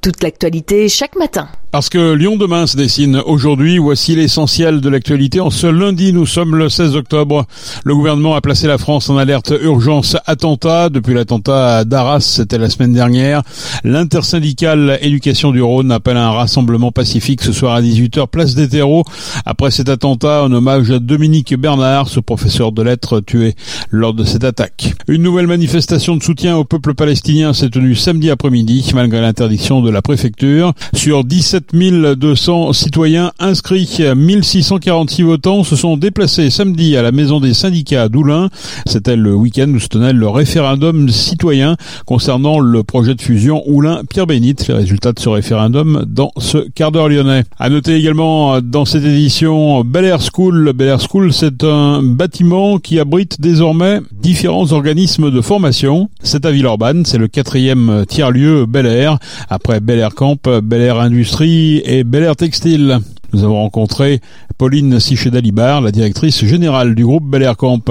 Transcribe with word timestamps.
toute 0.00 0.22
l'actualité 0.22 0.88
chaque 0.88 1.16
matin. 1.16 1.48
Parce 1.72 1.90
que 1.90 2.14
Lyon 2.14 2.36
demain 2.36 2.66
se 2.66 2.76
dessine 2.76 3.20
aujourd'hui, 3.26 3.76
voici 3.76 4.16
l'essentiel 4.16 4.80
de 4.80 4.88
l'actualité. 4.88 5.40
En 5.40 5.50
ce 5.50 5.66
lundi, 5.66 6.14
nous 6.14 6.24
sommes 6.24 6.56
le 6.56 6.70
16 6.70 6.96
octobre. 6.96 7.44
Le 7.84 7.94
gouvernement 7.94 8.34
a 8.34 8.40
placé 8.40 8.66
la 8.66 8.78
France 8.78 9.10
en 9.10 9.18
alerte 9.18 9.52
urgence 9.60 10.16
attentat. 10.24 10.88
Depuis 10.88 11.12
l'attentat 11.12 11.84
d'Arras, 11.84 12.20
c'était 12.20 12.56
la 12.56 12.70
semaine 12.70 12.94
dernière. 12.94 13.42
L'intersyndicale 13.84 14.98
éducation 15.02 15.50
du 15.50 15.60
Rhône 15.60 15.92
appelle 15.92 16.16
à 16.16 16.28
un 16.28 16.30
rassemblement 16.30 16.92
pacifique 16.92 17.42
ce 17.42 17.52
soir 17.52 17.74
à 17.74 17.82
18h, 17.82 18.26
place 18.28 18.54
des 18.54 18.68
terreaux. 18.68 19.04
Après 19.44 19.70
cet 19.70 19.90
attentat, 19.90 20.44
en 20.44 20.52
hommage 20.52 20.90
à 20.90 20.98
Dominique 20.98 21.54
Bernard, 21.56 22.08
ce 22.08 22.20
professeur 22.20 22.72
de 22.72 22.80
lettres 22.80 23.20
tué 23.20 23.54
lors 23.90 24.14
de 24.14 24.24
cette 24.24 24.44
attaque. 24.44 24.94
Une 25.08 25.22
nouvelle 25.22 25.46
manifestation 25.46 26.16
de 26.16 26.22
soutien 26.22 26.56
au 26.56 26.64
peuple 26.64 26.94
palestinien 26.94 27.52
s'est 27.52 27.68
tenue 27.68 27.94
samedi 27.94 28.30
après-midi, 28.30 28.92
malgré 28.94 29.20
l'interdiction 29.20 29.82
de 29.82 29.85
la 29.90 30.02
préfecture. 30.02 30.72
Sur 30.94 31.24
17 31.24 31.72
7200 31.72 32.72
citoyens 32.72 33.32
inscrits, 33.38 34.00
1646 34.14 35.22
votants 35.22 35.64
se 35.64 35.76
sont 35.76 35.96
déplacés 35.96 36.50
samedi 36.50 36.96
à 36.96 37.02
la 37.02 37.12
maison 37.12 37.40
des 37.40 37.54
syndicats 37.54 38.02
à 38.02 38.08
Doulin. 38.08 38.48
C'était 38.86 39.16
le 39.16 39.34
week-end 39.34 39.68
où 39.74 39.78
se 39.78 39.88
tenait 39.88 40.12
le 40.12 40.28
référendum 40.28 41.08
citoyen 41.08 41.76
concernant 42.04 42.58
le 42.58 42.82
projet 42.82 43.14
de 43.14 43.22
fusion 43.22 43.62
Oulin-Pierre 43.66 44.26
Bénite. 44.26 44.68
Les 44.68 44.74
résultats 44.74 45.12
de 45.12 45.20
ce 45.20 45.28
référendum 45.28 46.04
dans 46.06 46.32
ce 46.38 46.58
quart 46.58 46.92
d'heure 46.92 47.08
lyonnais. 47.08 47.44
À 47.58 47.68
noter 47.68 47.94
également 47.94 48.60
dans 48.60 48.84
cette 48.84 49.04
édition 49.04 49.84
Bel 49.84 50.04
Air 50.04 50.20
School. 50.20 50.72
Bel 50.74 50.88
Air 50.88 51.00
School, 51.00 51.32
c'est 51.32 51.64
un 51.64 52.02
bâtiment 52.02 52.78
qui 52.78 52.98
abrite 52.98 53.40
désormais 53.40 54.00
différents 54.12 54.72
organismes 54.72 55.30
de 55.30 55.40
formation. 55.40 56.10
C'est 56.22 56.44
à 56.44 56.50
Villeurbanne, 56.50 57.04
c'est 57.04 57.18
le 57.18 57.28
quatrième 57.28 58.04
tiers-lieu 58.08 58.66
Bel 58.66 58.86
Air. 58.86 59.18
Après 59.48 59.75
Bel 59.80 59.98
Air 59.98 60.14
Camp, 60.14 60.48
Bel 60.62 60.80
Air 60.80 61.00
Industrie, 61.00 61.82
et 61.84 62.04
Bel 62.04 62.22
Air 62.22 62.36
Textile. 62.36 62.98
Nous 63.32 63.44
avons 63.44 63.56
rencontré 63.56 64.20
Pauline 64.56 64.98
Sichet-Dalibar, 64.98 65.80
la 65.80 65.92
directrice 65.92 66.44
générale 66.44 66.94
du 66.94 67.04
groupe 67.04 67.24
Bel 67.24 67.42
Air 67.42 67.56
Camp. 67.56 67.82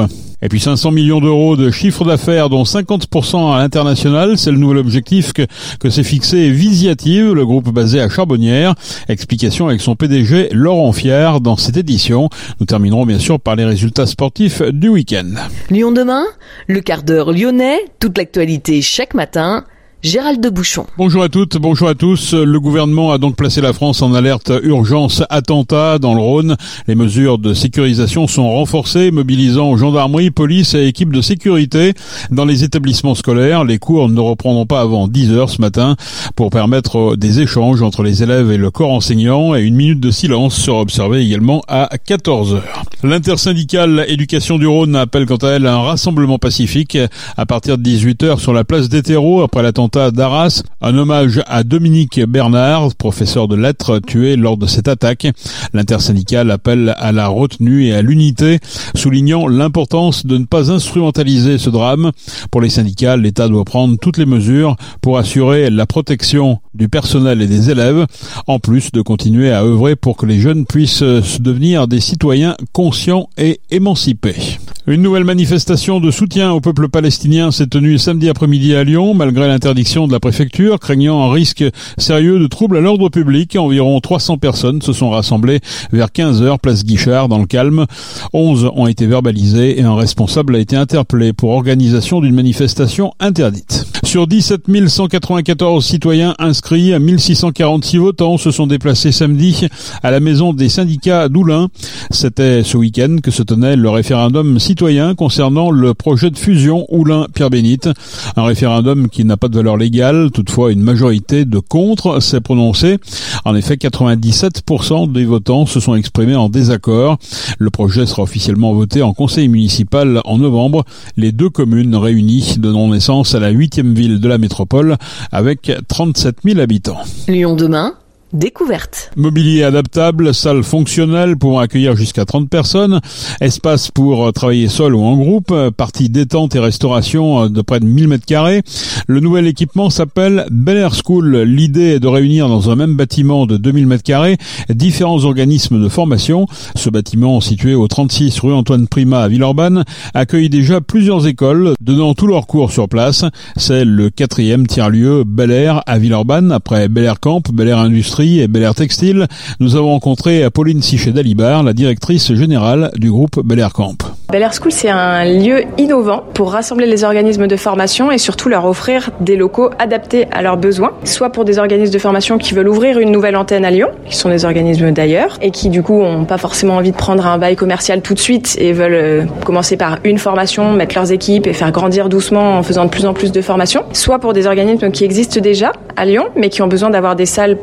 Et 0.42 0.50
puis 0.50 0.60
500 0.60 0.92
millions 0.92 1.20
d'euros 1.20 1.56
de 1.56 1.72
chiffre 1.72 2.06
d'affaires, 2.06 2.50
dont 2.50 2.64
50% 2.64 3.54
à 3.54 3.60
l'international, 3.60 4.38
c'est 4.38 4.52
le 4.52 4.58
nouvel 4.58 4.78
objectif 4.78 5.34
que, 5.34 5.44
que 5.80 5.90
s'est 5.90 6.04
fixé 6.04 6.50
Visiative, 6.52 7.34
le 7.34 7.46
groupe 7.46 7.70
basé 7.70 8.00
à 8.00 8.10
Charbonnières. 8.10 8.76
Explication 9.08 9.68
avec 9.68 9.82
son 9.82 9.96
PDG 9.96 10.50
Laurent 10.52 10.92
Fier 10.94 11.42
dans 11.42 11.58
cette 11.58 11.78
édition. 11.78 12.30
Nous 12.60 12.66
terminerons 12.66 13.06
bien 13.06 13.20
sûr 13.20 13.40
par 13.40 13.56
les 13.56 13.66
résultats 13.66 14.06
sportifs 14.06 14.62
du 14.62 14.90
week-end. 14.90 15.34
Lyon 15.70 15.92
demain, 15.92 16.24
le 16.68 16.82
quart 16.82 17.04
d'heure 17.04 17.32
lyonnais, 17.32 17.80
toute 18.00 18.18
l'actualité 18.18 18.82
chaque 18.82 19.14
matin 19.14 19.66
Gérald 20.04 20.40
de 20.40 20.50
Bouchon. 20.50 20.86
Bonjour 21.00 21.24
à 21.24 21.30
toutes, 21.30 21.58
bonjour 21.58 21.88
à 21.88 21.96
tous. 21.96 22.36
Le 22.36 22.60
gouvernement 22.60 23.12
a 23.12 23.18
donc 23.18 23.36
placé 23.36 23.60
la 23.60 23.74
France 23.74 24.04
en 24.04 24.14
alerte 24.14 24.52
urgence 24.62 25.24
attentat 25.32 25.98
dans 25.98 26.14
le 26.14 26.22
Rhône. 26.22 26.58
Les 26.88 26.94
mesures 26.94 27.40
de 27.40 27.56
sécurisation 27.56 28.28
sont 28.28 28.48
renforcées, 28.48 29.10
mobilisant 29.10 29.76
gendarmerie, 29.78 30.30
police 30.30 30.76
et 30.76 30.86
équipes 30.86 31.12
de 31.12 31.22
sécurité 31.22 31.94
dans 32.30 32.46
les 32.46 32.64
établissements 32.64 33.16
scolaires. 33.16 33.64
Les 33.64 33.80
cours 33.80 34.08
ne 34.08 34.20
reprendront 34.20 34.68
pas 34.68 34.82
avant 34.82 35.08
10 35.08 35.32
heures 35.32 35.50
ce 35.50 35.60
matin 35.60 35.96
pour 36.36 36.52
permettre 36.52 37.16
des 37.16 37.40
échanges 37.40 37.82
entre 37.82 38.04
les 38.04 38.22
élèves 38.22 38.52
et 38.52 38.58
le 38.58 38.70
corps 38.70 38.92
enseignant 38.92 39.56
et 39.56 39.64
une 39.64 39.76
minute 39.76 40.00
de 40.00 40.12
silence 40.12 40.56
sera 40.56 40.82
observée 40.82 41.22
également 41.26 41.64
à 41.68 41.90
14 42.06 42.54
heures. 42.54 42.84
L'intersyndicale 43.02 44.06
éducation 44.08 44.60
du 44.60 44.68
Rhône 44.68 44.96
appelle 44.96 45.26
quant 45.26 45.36
à 45.38 45.50
elle 45.50 45.66
un 45.66 45.80
rassemblement 45.80 46.38
pacifique 46.38 46.98
à 47.38 47.46
partir 47.48 47.80
de 47.80 47.84
18 47.84 48.24
heures 48.24 48.40
sur 48.40 48.54
la 48.54 48.64
place 48.64 48.88
terreaux 48.90 49.42
après 49.42 49.64
l'attentat 49.64 49.95
d'Arras, 49.96 50.62
un 50.82 50.98
hommage 50.98 51.42
à 51.48 51.64
Dominique 51.64 52.20
Bernard, 52.26 52.94
professeur 52.96 53.48
de 53.48 53.56
lettres 53.56 54.00
tué 54.00 54.36
lors 54.36 54.58
de 54.58 54.66
cette 54.66 54.90
attaque. 54.90 55.28
L'intersyndicale 55.74 56.52
appelle 56.52 56.94
à 56.98 57.14
la 57.14 57.28
retenue 57.28 57.86
et 57.86 57.94
à 57.94 58.02
l'unité, 58.02 58.60
soulignant 58.94 59.48
l'importance 59.48 60.26
de 60.26 60.38
ne 60.38 60.46
pas 60.46 60.70
instrumentaliser 60.70 61.58
ce 61.58 61.70
drame. 61.70 62.12
Pour 62.52 62.60
les 62.62 62.70
syndicats, 62.70 63.16
l'État 63.16 63.48
doit 63.48 63.64
prendre 63.64 63.98
toutes 63.98 64.18
les 64.18 64.26
mesures 64.26 64.76
pour 65.02 65.18
assurer 65.18 65.70
la 65.70 65.86
protection 65.86 66.60
du 66.74 66.90
personnel 66.90 67.42
et 67.42 67.48
des 67.48 67.70
élèves, 67.70 68.06
en 68.48 68.60
plus 68.60 68.92
de 68.92 69.02
continuer 69.02 69.52
à 69.52 69.64
œuvrer 69.64 69.96
pour 69.96 70.18
que 70.18 70.26
les 70.26 70.40
jeunes 70.40 70.66
puissent 70.66 71.04
devenir 71.40 71.88
des 71.88 72.02
citoyens 72.02 72.58
conscients 72.74 73.30
et 73.38 73.62
émancipés. 73.72 74.58
Une 74.88 75.02
nouvelle 75.02 75.24
manifestation 75.24 76.00
de 76.00 76.12
soutien 76.12 76.52
au 76.52 76.62
peuple 76.62 76.90
palestinien 76.90 77.50
s'est 77.50 77.66
tenue 77.66 77.98
samedi 77.98 78.30
après-midi 78.30 78.76
à 78.76 78.84
Lyon, 78.84 79.16
malgré 79.16 79.48
l'interdiction 79.48 80.06
de 80.06 80.12
la 80.12 80.20
préfecture, 80.20 80.80
craignant 80.80 81.24
un 81.24 81.32
risque 81.32 81.64
sérieux 81.98 82.38
de 82.38 82.46
troubles 82.46 82.78
à 82.78 82.82
l'ordre 82.82 83.10
public. 83.10 83.56
Environ 83.56 84.00
300 84.00 84.38
personnes 84.38 84.84
se 84.84 84.94
sont 84.94 85.10
rassemblées 85.10 85.60
vers 85.92 86.12
15 86.12 86.44
heures, 86.44 86.60
place 86.60 86.86
Guichard, 86.86 87.30
dans 87.30 87.40
le 87.40 87.48
calme. 87.48 87.88
11 88.34 88.70
ont 88.76 88.86
été 88.86 89.08
verbalisées 89.08 89.80
et 89.80 89.82
un 89.82 89.96
responsable 89.96 90.56
a 90.56 90.60
été 90.60 90.76
interpellé 90.76 91.34
pour 91.34 91.50
organisation 91.50 92.22
d'une 92.22 92.36
manifestation 92.36 93.12
interdite. 93.20 93.88
Sur 94.04 94.28
17 94.28 94.66
194 94.88 95.84
citoyens 95.84 96.36
inscrits, 96.38 96.98
1646 97.00 97.98
votants 97.98 98.38
se 98.38 98.52
sont 98.52 98.68
déplacés 98.68 99.12
samedi 99.12 99.68
à 100.04 100.12
la 100.12 100.20
maison 100.20 100.54
des 100.54 100.70
syndicats 100.70 101.28
d'Oulin. 101.28 101.70
C'était 102.12 102.62
ce 102.62 102.78
week-end 102.78 103.18
que 103.24 103.32
se 103.32 103.42
tenait 103.42 103.76
le 103.76 103.90
référendum 103.90 104.60
citoyen 104.60 104.75
concernant 105.18 105.72
le 105.72 105.94
projet 105.94 106.30
de 106.30 106.38
fusion 106.38 106.86
Oulin-Pierre 106.90 107.50
Bénite. 107.50 107.90
Un 108.36 108.44
référendum 108.44 109.10
qui 109.10 109.24
n'a 109.24 109.38
pas 109.38 109.48
de 109.48 109.56
valeur 109.56 109.78
légale, 109.78 110.32
toutefois 110.32 110.72
une 110.72 110.82
majorité 110.82 111.46
de 111.46 111.60
contre 111.60 112.20
s'est 112.20 112.42
prononcée. 112.42 112.98
En 113.46 113.56
effet, 113.56 113.76
97% 113.76 115.12
des 115.12 115.26
votants 115.26 115.66
se 115.66 115.80
sont 115.80 115.96
exprimés 115.96 116.36
en 116.36 116.50
désaccord. 116.50 117.18
Le 117.58 117.70
projet 117.70 118.06
sera 118.06 118.24
officiellement 118.24 118.74
voté 118.74 119.02
en 119.02 119.14
conseil 119.14 119.48
municipal 119.48 120.22
en 120.26 120.38
novembre. 120.38 120.84
Les 121.18 121.32
deux 121.32 121.50
communes 121.50 121.96
réunies 121.96 122.56
donnant 122.58 122.90
naissance 122.90 123.34
à 123.34 123.40
la 123.40 123.50
huitième 123.50 123.94
ville 123.94 124.20
de 124.20 124.28
la 124.28 124.38
métropole 124.38 124.98
avec 125.32 125.72
37 125.88 126.38
000 126.44 126.60
habitants. 126.60 127.00
Lyon 127.28 127.56
demain 127.56 127.94
découverte. 128.36 129.12
Mobilier 129.16 129.64
adaptable, 129.64 130.34
salle 130.34 130.64
fonctionnelle 130.64 131.38
pouvant 131.38 131.60
accueillir 131.60 131.96
jusqu'à 131.96 132.26
30 132.26 132.50
personnes, 132.50 133.00
espace 133.42 133.90
pour 133.92 134.32
travailler 134.34 134.68
seul 134.68 134.94
ou 134.94 135.02
en 135.02 135.16
groupe, 135.16 135.54
partie 135.78 136.10
détente 136.10 136.56
et 136.56 136.60
restauration 136.60 137.50
de 137.50 137.62
près 137.62 137.80
de 137.80 137.86
1000 137.86 138.08
mètres 138.08 138.26
carrés. 138.26 138.62
Le 139.08 139.20
nouvel 139.20 139.48
équipement 139.48 139.90
s'appelle 139.90 140.46
Bel 140.52 140.78
Air 140.78 140.94
School. 140.96 141.38
L'idée 141.38 141.96
est 141.96 142.00
de 142.00 142.08
réunir 142.08 142.50
dans 142.50 142.70
un 142.70 142.76
même 142.76 142.96
bâtiment 142.96 143.46
de 143.46 143.58
2000 143.58 143.88
mètres 143.88 144.04
carrés 144.04 144.38
différents 144.70 145.24
organismes 145.24 145.82
de 145.82 145.88
formation. 145.88 146.48
Ce 146.76 146.90
bâtiment, 146.90 147.40
situé 147.42 147.74
au 147.74 147.88
36 147.88 148.40
rue 148.40 148.54
Antoine 148.54 148.88
Prima 148.88 149.22
à 149.22 149.28
Villeurbanne, 149.28 149.84
accueille 150.14 150.50
déjà 150.50 150.82
plusieurs 150.82 151.28
écoles 151.28 151.74
donnant 151.80 152.14
tous 152.14 152.28
leurs 152.28 152.48
cours 152.48 152.72
sur 152.72 152.90
place. 152.90 153.24
C'est 153.56 153.86
le 153.86 154.10
quatrième 154.10 154.68
tiers-lieu 154.68 155.24
Bel 155.26 155.52
Air 155.52 155.82
à 155.86 155.98
Villeurbanne 155.98 156.52
après 156.52 156.90
Bel 156.90 157.06
Air 157.06 157.20
Camp, 157.20 157.42
Bel 157.52 157.70
Air 157.70 157.80
Industrie 157.80 158.25
et 158.26 158.48
Bel 158.48 158.64
Air 158.64 158.76
Textile, 158.76 159.28
nous 159.60 159.76
avons 159.76 159.90
rencontré 159.90 160.50
Pauline 160.50 160.82
Sichet-Dalibar, 160.82 161.64
la 161.64 161.74
directrice 161.74 162.34
générale 162.34 162.92
du 162.96 163.12
groupe 163.12 163.40
Bel 163.46 163.60
Air 163.60 163.74
Camp. 163.74 163.96
Bel 164.32 164.42
Air 164.42 164.54
School, 164.54 164.72
c'est 164.72 164.90
un 164.90 165.24
lieu 165.24 165.64
innovant 165.78 166.24
pour 166.34 166.52
rassembler 166.52 166.88
les 166.88 167.04
organismes 167.04 167.48
de 167.48 167.56
formation 167.56 168.12
et 168.12 168.18
surtout 168.18 168.50
leur 168.50 168.66
offrir 168.66 169.12
des 169.20 169.36
locaux 169.36 169.70
adaptés 169.78 170.26
à 170.32 170.42
leurs 170.42 170.58
besoins, 170.58 170.94
soit 171.04 171.30
pour 171.30 171.46
des 171.46 171.60
organismes 171.60 171.94
de 171.94 172.00
formation 172.00 172.38
qui 172.38 172.54
veulent 172.54 172.68
ouvrir 172.68 172.98
une 172.98 173.12
nouvelle 173.12 173.36
antenne 173.36 173.64
à 173.64 173.72
Lyon, 173.72 173.90
qui 174.10 174.16
sont 174.16 174.30
des 174.30 174.44
organismes 174.44 174.92
d'ailleurs, 174.92 175.38
et 175.42 175.52
qui 175.52 175.70
du 175.70 175.84
coup 175.84 176.02
n'ont 176.02 176.26
pas 176.26 176.40
forcément 176.40 176.78
envie 176.78 176.92
de 176.92 176.98
prendre 176.98 177.26
un 177.28 177.38
bail 177.38 177.56
commercial 177.56 178.02
tout 178.02 178.16
de 178.16 178.20
suite 178.20 178.58
et 178.60 178.74
veulent 178.74 178.94
euh, 178.94 179.26
commencer 179.46 179.78
par 179.78 180.00
une 180.04 180.18
formation, 180.18 180.74
mettre 180.74 180.96
leurs 180.96 181.12
équipes 181.12 181.46
et 181.46 181.54
faire 181.54 181.72
grandir 181.72 182.10
doucement 182.10 182.58
en 182.58 182.64
faisant 182.64 182.86
de 182.86 182.90
plus 182.90 183.06
en 183.06 183.14
plus 183.14 183.32
de 183.32 183.42
formations, 183.42 183.84
soit 183.94 184.20
pour 184.20 184.34
des 184.34 184.48
organismes 184.48 184.92
qui 184.92 185.04
existent 185.04 185.40
déjà 185.40 185.72
à 185.96 186.06
Lyon, 186.06 186.26
mais 186.36 186.50
qui 186.50 186.62
ont 186.62 186.68
besoin 186.68 186.90
d'avoir 186.90 187.16
des 187.16 187.26
salles 187.26 187.58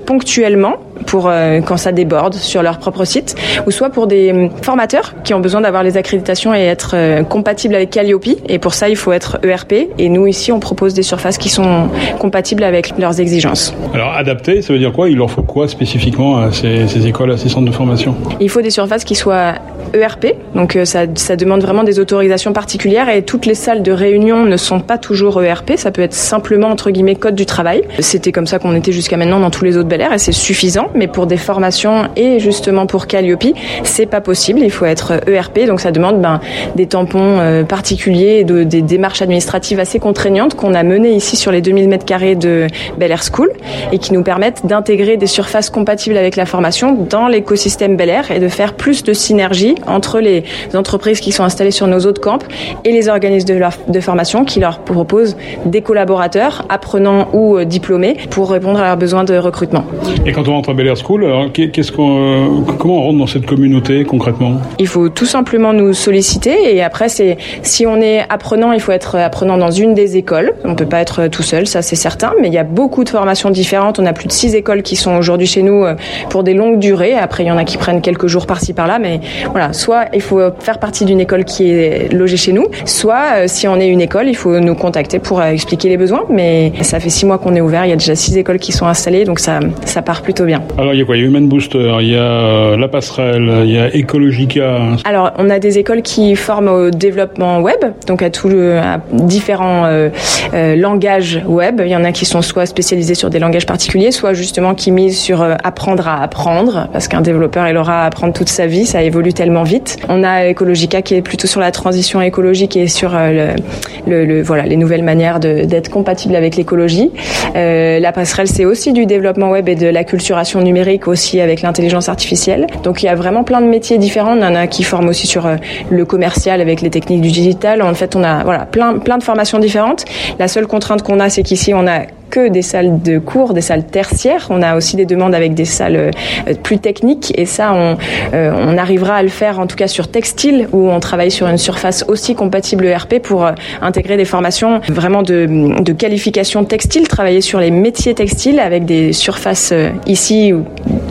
pour 1.06 1.28
euh, 1.28 1.60
quand 1.60 1.76
ça 1.76 1.92
déborde 1.92 2.34
sur 2.34 2.62
leur 2.62 2.78
propre 2.78 3.04
site, 3.04 3.34
ou 3.66 3.70
soit 3.70 3.90
pour 3.90 4.06
des 4.06 4.30
hum, 4.30 4.50
formateurs 4.62 5.14
qui 5.24 5.34
ont 5.34 5.40
besoin 5.40 5.60
d'avoir 5.60 5.82
les 5.82 5.96
accréditations 5.96 6.54
et 6.54 6.60
être 6.60 6.92
euh, 6.94 7.22
compatibles 7.22 7.74
avec 7.74 7.90
Calliope. 7.90 8.28
Et 8.48 8.58
pour 8.58 8.74
ça, 8.74 8.88
il 8.88 8.96
faut 8.96 9.12
être 9.12 9.38
ERP. 9.42 9.72
Et 9.98 10.08
nous, 10.08 10.26
ici, 10.26 10.52
on 10.52 10.60
propose 10.60 10.94
des 10.94 11.02
surfaces 11.02 11.38
qui 11.38 11.48
sont 11.48 11.88
compatibles 12.18 12.64
avec 12.64 12.96
leurs 12.98 13.20
exigences. 13.20 13.74
Alors, 13.94 14.12
adapté, 14.14 14.62
ça 14.62 14.72
veut 14.72 14.78
dire 14.78 14.92
quoi? 14.92 15.08
Il 15.08 15.16
leur 15.16 15.30
faut 15.30 15.42
quoi 15.42 15.68
spécifiquement 15.68 16.38
à 16.38 16.52
ces, 16.52 16.86
ces 16.88 17.06
écoles, 17.06 17.32
à 17.32 17.36
ces 17.36 17.48
centres 17.48 17.66
de 17.66 17.72
formation? 17.72 18.14
Il 18.40 18.48
faut 18.48 18.62
des 18.62 18.70
surfaces 18.70 19.04
qui 19.04 19.14
soient 19.14 19.54
ERP. 19.94 20.34
Donc, 20.54 20.76
euh, 20.76 20.84
ça, 20.84 21.06
demande 21.36 21.62
vraiment 21.62 21.84
des 21.84 21.98
autorisations 21.98 22.52
particulières 22.52 23.08
et 23.08 23.22
toutes 23.22 23.46
les 23.46 23.54
salles 23.54 23.82
de 23.82 23.92
réunion 23.92 24.44
ne 24.44 24.56
sont 24.56 24.80
pas 24.80 24.98
toujours 24.98 25.42
ERP. 25.42 25.72
Ça 25.76 25.90
peut 25.90 26.02
être 26.02 26.14
simplement, 26.14 26.68
entre 26.68 26.90
guillemets, 26.90 27.14
code 27.14 27.34
du 27.34 27.46
travail. 27.46 27.82
C'était 28.00 28.32
comme 28.32 28.46
ça 28.46 28.58
qu'on 28.58 28.74
était 28.74 28.92
jusqu'à 28.92 29.16
maintenant 29.16 29.40
dans 29.40 29.50
tous 29.50 29.64
les 29.64 29.76
autres 29.76 29.88
Bel 29.88 30.00
Air 30.00 30.12
et 30.12 30.18
c'est 30.18 30.32
suffisant. 30.32 30.88
mais 30.94 31.06
pour 31.06 31.26
des 31.26 31.36
formations 31.36 32.08
et 32.16 32.38
justement 32.38 32.86
pour 32.86 33.06
Calliope, 33.06 33.44
c'est 33.82 34.06
pas 34.06 34.20
possible. 34.20 34.60
Il 34.62 34.70
faut 34.70 34.84
être 34.84 35.20
ERP, 35.26 35.66
donc 35.66 35.80
ça 35.80 35.90
demande 35.90 36.20
ben, 36.20 36.40
des 36.76 36.86
tampons 36.86 37.38
euh, 37.38 37.64
particuliers, 37.64 38.38
et 38.40 38.44
de, 38.44 38.62
des 38.62 38.82
démarches 38.82 39.22
administratives 39.22 39.80
assez 39.80 39.98
contraignantes 39.98 40.54
qu'on 40.54 40.74
a 40.74 40.82
menées 40.82 41.12
ici 41.12 41.36
sur 41.36 41.52
les 41.52 41.60
2000 41.60 41.88
mètres 41.88 42.04
carrés 42.04 42.34
de 42.34 42.66
Bel 42.98 43.10
Air 43.10 43.22
School 43.22 43.50
et 43.92 43.98
qui 43.98 44.12
nous 44.12 44.22
permettent 44.22 44.66
d'intégrer 44.66 45.16
des 45.16 45.26
surfaces 45.26 45.70
compatibles 45.70 46.16
avec 46.16 46.36
la 46.36 46.46
formation 46.46 46.92
dans 46.94 47.28
l'écosystème 47.28 47.96
Bel 47.96 48.08
Air 48.08 48.30
et 48.30 48.38
de 48.38 48.48
faire 48.48 48.74
plus 48.74 49.02
de 49.02 49.12
synergie 49.12 49.71
entre 49.86 50.20
les 50.20 50.44
entreprises 50.74 51.20
qui 51.20 51.32
sont 51.32 51.44
installées 51.44 51.70
sur 51.70 51.86
nos 51.86 52.00
autres 52.00 52.20
camps 52.20 52.38
et 52.84 52.92
les 52.92 53.08
organismes 53.08 53.48
de, 53.48 53.60
de 53.88 54.00
formation 54.00 54.44
qui 54.44 54.60
leur 54.60 54.80
proposent 54.80 55.36
des 55.64 55.82
collaborateurs, 55.82 56.64
apprenants 56.68 57.28
ou 57.32 57.56
euh, 57.56 57.64
diplômés, 57.64 58.16
pour 58.30 58.50
répondre 58.50 58.80
à 58.80 58.84
leurs 58.84 58.96
besoins 58.96 59.24
de 59.24 59.36
recrutement. 59.36 59.84
Et 60.26 60.32
quand 60.32 60.48
on 60.48 60.52
rentre 60.52 60.70
à 60.70 60.74
Bel 60.74 60.86
Air 60.86 60.96
School, 60.96 61.26
qu'est-ce 61.52 61.92
qu'on, 61.92 62.18
euh, 62.18 62.72
comment 62.78 62.98
on 62.98 63.02
rentre 63.02 63.18
dans 63.18 63.26
cette 63.26 63.46
communauté 63.46 64.04
concrètement? 64.04 64.52
Il 64.78 64.86
faut 64.86 65.08
tout 65.08 65.26
simplement 65.26 65.72
nous 65.72 65.92
solliciter 65.92 66.74
et 66.74 66.82
après, 66.82 67.08
c'est 67.08 67.38
si 67.62 67.86
on 67.86 68.00
est 68.00 68.24
apprenant, 68.28 68.72
il 68.72 68.80
faut 68.80 68.92
être 68.92 69.16
apprenant 69.16 69.58
dans 69.58 69.70
une 69.70 69.94
des 69.94 70.16
écoles. 70.16 70.54
On 70.64 70.74
peut 70.74 70.86
pas 70.86 71.00
être 71.00 71.28
tout 71.28 71.42
seul, 71.42 71.66
ça 71.66 71.82
c'est 71.82 71.96
certain, 71.96 72.32
mais 72.40 72.48
il 72.48 72.54
y 72.54 72.58
a 72.58 72.64
beaucoup 72.64 73.04
de 73.04 73.08
formations 73.08 73.50
différentes. 73.50 73.98
On 73.98 74.06
a 74.06 74.12
plus 74.12 74.26
de 74.26 74.32
six 74.32 74.54
écoles 74.54 74.82
qui 74.82 74.96
sont 74.96 75.16
aujourd'hui 75.16 75.46
chez 75.46 75.62
nous 75.62 75.84
euh, 75.84 75.94
pour 76.30 76.42
des 76.42 76.54
longues 76.54 76.78
durées. 76.78 77.14
Après, 77.14 77.44
il 77.44 77.46
y 77.46 77.50
en 77.50 77.56
a 77.56 77.64
qui 77.64 77.76
prennent 77.76 78.00
quelques 78.00 78.26
jours 78.26 78.46
par-ci 78.46 78.72
par-là, 78.72 78.98
mais 78.98 79.20
voilà, 79.50 79.61
soit 79.72 80.06
il 80.12 80.20
faut 80.20 80.40
faire 80.58 80.78
partie 80.78 81.04
d'une 81.04 81.20
école 81.20 81.44
qui 81.44 81.70
est 81.70 82.12
logée 82.12 82.36
chez 82.36 82.52
nous, 82.52 82.66
soit 82.84 83.46
si 83.46 83.68
on 83.68 83.76
est 83.78 83.88
une 83.88 84.00
école, 84.00 84.28
il 84.28 84.36
faut 84.36 84.58
nous 84.58 84.74
contacter 84.74 85.18
pour 85.18 85.42
expliquer 85.42 85.88
les 85.88 85.96
besoins. 85.96 86.24
Mais 86.28 86.72
ça 86.82 86.98
fait 87.00 87.10
six 87.10 87.26
mois 87.26 87.38
qu'on 87.38 87.54
est 87.54 87.60
ouvert, 87.60 87.84
il 87.84 87.90
y 87.90 87.92
a 87.92 87.96
déjà 87.96 88.14
six 88.14 88.36
écoles 88.36 88.58
qui 88.58 88.72
sont 88.72 88.86
installées, 88.86 89.24
donc 89.24 89.38
ça, 89.38 89.60
ça 89.84 90.02
part 90.02 90.22
plutôt 90.22 90.44
bien. 90.44 90.62
Alors 90.78 90.94
il 90.94 91.00
y 91.00 91.02
a 91.02 91.04
quoi? 91.04 91.16
Il 91.16 91.22
y 91.22 91.24
a 91.24 91.28
Human 91.28 91.46
Booster, 91.48 91.92
il 92.00 92.08
y 92.08 92.16
a 92.16 92.20
euh, 92.20 92.76
La 92.76 92.88
Passerelle, 92.88 93.62
il 93.64 93.70
y 93.70 93.78
a 93.78 93.88
Ecologica. 93.88 94.80
Alors 95.04 95.32
on 95.38 95.50
a 95.50 95.58
des 95.58 95.78
écoles 95.78 96.02
qui 96.02 96.34
forment 96.36 96.68
au 96.68 96.90
développement 96.90 97.60
web, 97.60 97.78
donc 98.06 98.22
à, 98.22 98.30
tout 98.30 98.48
le, 98.48 98.78
à 98.78 99.00
différents 99.12 99.84
euh, 99.84 100.08
euh, 100.54 100.76
langages 100.76 101.42
web. 101.46 101.80
Il 101.84 101.90
y 101.90 101.96
en 101.96 102.04
a 102.04 102.12
qui 102.12 102.24
sont 102.24 102.42
soit 102.42 102.66
spécialisés 102.66 103.14
sur 103.14 103.30
des 103.30 103.38
langages 103.38 103.66
particuliers, 103.66 104.10
soit 104.10 104.32
justement 104.32 104.74
qui 104.74 104.90
misent 104.90 105.18
sur 105.18 105.42
apprendre 105.42 106.08
à 106.08 106.22
apprendre, 106.22 106.88
parce 106.92 107.08
qu'un 107.08 107.20
développeur 107.20 107.68
il 107.68 107.76
aura 107.76 108.02
à 108.02 108.06
apprendre 108.06 108.32
toute 108.32 108.48
sa 108.48 108.66
vie, 108.66 108.86
ça 108.86 109.02
évolue 109.02 109.32
tellement 109.32 109.51
vite. 109.62 109.98
On 110.08 110.24
a 110.24 110.50
Ecologica 110.50 111.02
qui 111.02 111.14
est 111.14 111.22
plutôt 111.22 111.46
sur 111.46 111.60
la 111.60 111.70
transition 111.70 112.20
écologique 112.22 112.76
et 112.76 112.88
sur 112.88 113.10
voilà 113.10 114.62
les 114.64 114.76
nouvelles 114.76 115.02
manières 115.02 115.40
d'être 115.40 115.90
compatible 115.90 116.34
avec 116.34 116.56
l'écologie. 116.56 117.10
Euh, 117.56 118.00
la 118.00 118.12
passerelle, 118.12 118.48
c'est 118.48 118.64
aussi 118.64 118.92
du 118.92 119.06
développement 119.06 119.50
web 119.50 119.68
et 119.68 119.74
de 119.74 119.86
la 119.86 120.04
culturation 120.04 120.60
numérique 120.60 121.08
aussi 121.08 121.40
avec 121.40 121.62
l'intelligence 121.62 122.08
artificielle. 122.08 122.66
Donc 122.82 123.02
il 123.02 123.06
y 123.06 123.08
a 123.08 123.14
vraiment 123.14 123.44
plein 123.44 123.60
de 123.60 123.66
métiers 123.66 123.98
différents. 123.98 124.36
On 124.36 124.42
en 124.42 124.54
a 124.54 124.66
qui 124.66 124.82
forment 124.82 125.08
aussi 125.08 125.26
sur 125.26 125.46
euh, 125.46 125.56
le 125.90 126.04
commercial 126.04 126.60
avec 126.60 126.80
les 126.80 126.90
techniques 126.90 127.20
du 127.20 127.30
digital. 127.30 127.82
En 127.82 127.94
fait, 127.94 128.16
on 128.16 128.24
a 128.24 128.64
plein 128.64 129.18
de 129.18 129.22
formations 129.22 129.58
différentes. 129.58 130.04
La 130.38 130.48
seule 130.48 130.66
contrainte 130.66 131.02
qu'on 131.02 131.20
a, 131.20 131.28
c'est 131.28 131.42
qu'ici 131.42 131.74
on 131.74 131.86
a 131.86 132.02
que 132.32 132.48
des 132.48 132.62
salles 132.62 133.02
de 133.02 133.18
cours, 133.18 133.52
des 133.52 133.60
salles 133.60 133.84
tertiaires. 133.84 134.46
On 134.48 134.62
a 134.62 134.74
aussi 134.74 134.96
des 134.96 135.04
demandes 135.04 135.34
avec 135.34 135.52
des 135.52 135.66
salles 135.66 135.96
euh, 135.96 136.54
plus 136.62 136.78
techniques 136.78 137.32
et 137.36 137.44
ça, 137.44 137.74
on, 137.74 137.98
euh, 138.32 138.52
on 138.56 138.78
arrivera 138.78 139.16
à 139.16 139.22
le 139.22 139.28
faire 139.28 139.60
en 139.60 139.66
tout 139.66 139.76
cas 139.76 139.86
sur 139.86 140.08
textile 140.08 140.66
où 140.72 140.88
on 140.90 140.98
travaille 140.98 141.30
sur 141.30 141.46
une 141.46 141.58
surface 141.58 142.06
aussi 142.08 142.34
compatible 142.34 142.86
ERP 142.86 143.18
pour 143.22 143.44
euh, 143.44 143.52
intégrer 143.82 144.16
des 144.16 144.24
formations 144.24 144.80
vraiment 144.88 145.22
de, 145.22 145.46
de 145.82 145.92
qualification 145.92 146.64
textile, 146.64 147.06
travailler 147.06 147.42
sur 147.42 147.60
les 147.60 147.70
métiers 147.70 148.14
textiles 148.14 148.60
avec 148.60 148.86
des 148.86 149.12
surfaces 149.12 149.74
ici 150.06 150.54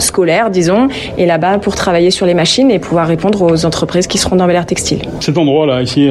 scolaires, 0.01 0.50
disons, 0.50 0.88
et 1.18 1.25
là-bas 1.25 1.59
pour 1.59 1.75
travailler 1.75 2.12
sur 2.12 2.25
les 2.25 2.33
machines 2.33 2.71
et 2.71 2.80
pouvoir 2.80 3.07
répondre 3.07 3.42
aux 3.42 3.65
entreprises 3.65 4.07
qui 4.07 4.18
seront 4.18 4.36
dans 4.36 4.48
Bel 4.48 4.63
Textile. 4.65 5.01
Cet 5.19 5.38
endroit-là, 5.38 5.81
ici, 5.81 6.09